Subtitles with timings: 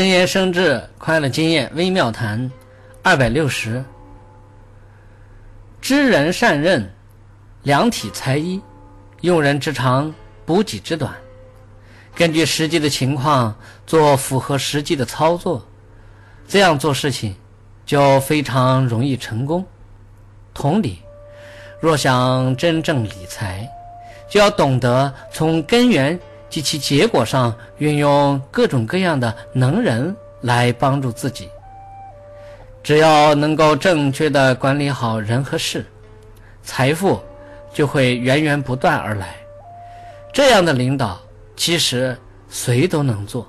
[0.00, 2.50] 真言生智快乐经验微妙谈
[3.02, 3.84] 二百六十。
[5.78, 6.90] 知人善任，
[7.64, 8.62] 量体裁衣，
[9.20, 10.10] 用人之长，
[10.46, 11.12] 补己之短。
[12.14, 13.54] 根据实际的情况
[13.86, 15.62] 做符合实际的操作，
[16.48, 17.36] 这样做事情
[17.84, 19.62] 就非常容易成功。
[20.54, 21.00] 同理，
[21.78, 23.68] 若想真正理财，
[24.30, 26.18] 就要懂得从根源。
[26.50, 31.48] 及其结果上，运用各种各样的能人来帮助自己。
[32.82, 35.86] 只要能够正确的管理好人和事，
[36.62, 37.20] 财富
[37.72, 39.36] 就会源源不断而来。
[40.32, 41.20] 这样的领导，
[41.56, 42.16] 其实
[42.48, 43.46] 谁都能做。